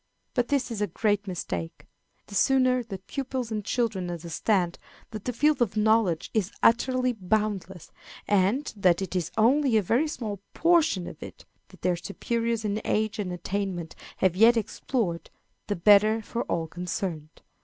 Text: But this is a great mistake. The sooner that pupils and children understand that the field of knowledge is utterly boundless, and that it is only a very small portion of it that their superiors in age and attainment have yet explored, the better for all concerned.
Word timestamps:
But 0.33 0.47
this 0.47 0.71
is 0.71 0.81
a 0.81 0.87
great 0.87 1.27
mistake. 1.27 1.85
The 2.25 2.33
sooner 2.33 2.81
that 2.81 3.05
pupils 3.05 3.51
and 3.51 3.63
children 3.63 4.09
understand 4.09 4.79
that 5.11 5.25
the 5.25 5.31
field 5.31 5.61
of 5.61 5.77
knowledge 5.77 6.31
is 6.33 6.51
utterly 6.63 7.13
boundless, 7.13 7.91
and 8.27 8.73
that 8.75 9.03
it 9.03 9.15
is 9.15 9.29
only 9.37 9.77
a 9.77 9.83
very 9.83 10.07
small 10.07 10.41
portion 10.55 11.05
of 11.05 11.21
it 11.21 11.45
that 11.67 11.83
their 11.83 11.97
superiors 11.97 12.65
in 12.65 12.81
age 12.83 13.19
and 13.19 13.31
attainment 13.31 13.95
have 14.17 14.35
yet 14.35 14.57
explored, 14.57 15.29
the 15.67 15.75
better 15.75 16.23
for 16.23 16.45
all 16.45 16.65
concerned. 16.65 17.43